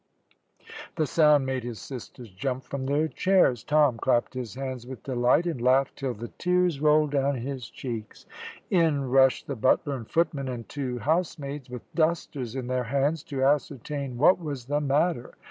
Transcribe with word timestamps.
The 0.95 1.05
sound 1.05 1.45
made 1.45 1.63
his 1.63 1.77
sisters 1.79 2.31
jump 2.31 2.63
from 2.63 2.87
their 2.87 3.07
chairs. 3.07 3.63
Tom 3.63 3.99
clapped 3.99 4.33
his 4.33 4.55
hands 4.55 4.87
with 4.87 5.03
delight, 5.03 5.45
and 5.45 5.61
laughed 5.61 5.95
till 5.95 6.15
the 6.15 6.29
tears 6.39 6.79
rolled 6.81 7.11
down 7.11 7.35
his 7.35 7.69
cheeks. 7.69 8.25
In 8.71 9.07
rushed 9.11 9.45
the 9.45 9.55
butler 9.55 9.95
and 9.95 10.09
footman 10.09 10.47
and 10.47 10.67
two 10.67 10.97
housemaids, 10.97 11.69
with 11.69 11.83
dusters 11.93 12.55
in 12.55 12.65
their 12.65 12.85
hands, 12.85 13.21
to 13.25 13.43
ascertain 13.43 14.17
what 14.17 14.39
was 14.39 14.65
the 14.65 14.81
matter. 14.81 15.35